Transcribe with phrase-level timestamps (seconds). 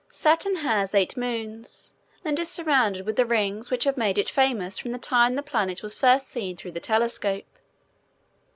[0.09, 1.93] Saturn has eight moons
[2.25, 5.43] and is surrounded with the rings which have made it famous from the time the
[5.43, 7.45] planet was first seen through the telescope.